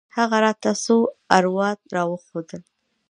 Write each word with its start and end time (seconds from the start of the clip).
هغه 0.17 0.37
راته 0.45 0.71
څو 0.83 0.97
اوراد 1.37 1.79
راوښوول. 1.95 2.61